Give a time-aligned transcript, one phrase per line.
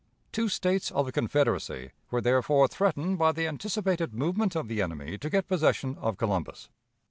[0.31, 5.15] Two States of the Confederacy were therefore threatened by the anticipated movement of the enemy
[5.19, 6.69] to get possession of Columbus.